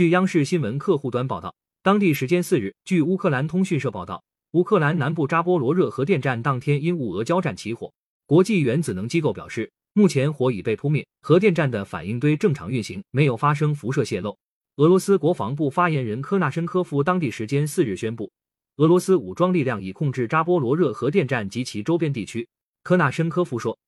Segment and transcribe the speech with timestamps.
[0.00, 7.92] 据央视新闻客户端报道，当地时间四日，据乌克兰通讯社报道，乌克兰南部扎波罗热核电站当天因乌俄交战起火。
[8.24, 14.34] 国际原子能机构表示，目前火已被扑灭，核电站的反应堆正常运行，没有发生辐射泄漏。
[14.76, 18.32] 俄罗斯国防部发言人科纳申科夫当地时间四日宣布，
[18.78, 22.48] 俄罗斯武装力量已控制扎波罗热核电站及其周边地区。
[22.82, 23.78] 科纳申科夫说，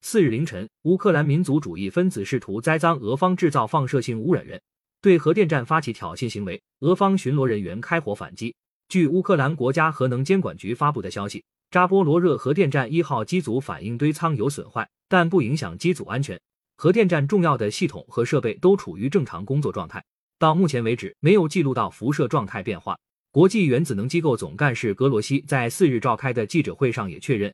[0.00, 4.60] 四日凌晨，乌克兰民族主义分子试图栽赃俄方制造放射性污染源，
[5.02, 8.54] 对核电站发起挑衅行为，俄方巡逻人员开火反击。
[8.88, 11.42] 据乌克兰国家核能监管局发布的消息。
[11.72, 16.40] 扎波罗热核电站一号机组反应堆舱有损坏，但不影响机组安全。
[16.76, 20.04] 核电站重要的系统和设备都处于正常工作状态。
[20.38, 22.96] 到目前为止，没有记录到辐射状态变化。
[23.32, 27.52] 国际原子能机构总干事格罗西在四日召开的记者会上也确认，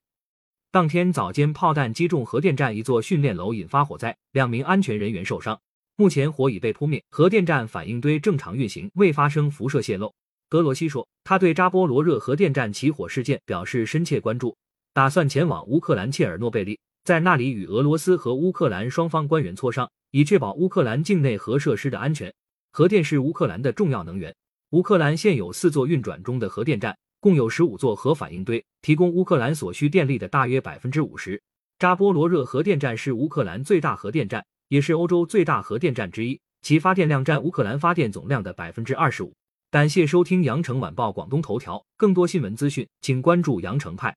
[0.71, 5.59] 当天早间炮弹击中核电站一座训练楼，引发火灾，两名安全人员受伤。
[6.01, 10.15] 目前火已被扑灭，核电站反应堆正常运行，未发生辐射泄漏。
[10.49, 14.57] 格罗西说，他对扎波罗热核电站起火事件表示深切关注，
[14.95, 22.33] 打算前往乌克兰切尔诺贝利，在那里与俄罗斯和乌克兰双方官员磋商，以确保乌克兰境内核设施的安全。
[22.71, 24.33] 核电是乌克兰的重要能源。
[24.71, 31.43] 乌克兰现有四座运转中的核电站，共有十五座核反应堆，提供乌克兰所需电力的大约百分之五十。
[31.77, 39.35] 扎波罗热核电站是乌克兰最大核电站，也是欧洲最大核电站之一，其发电量占乌克兰发电总量的百分之二十五。
[39.71, 44.15] 感谢收听羊城晚报广东头条，更多新闻资讯，请关注羊城派。